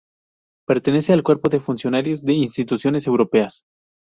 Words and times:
Pertenece 0.65 1.13
al 1.13 1.21
cuerpo 1.21 1.47
de 1.49 1.59
funcionarios 1.59 2.23
de 2.25 2.33
instituciones 2.33 3.05
europeas. 3.05 3.65